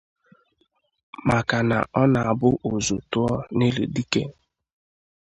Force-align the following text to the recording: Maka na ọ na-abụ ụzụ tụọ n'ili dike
Maka 1.27 1.57
na 1.69 1.77
ọ 2.01 2.03
na-abụ 2.13 2.49
ụzụ 2.69 2.97
tụọ 3.11 3.31
n'ili 3.57 3.83
dike 3.93 4.21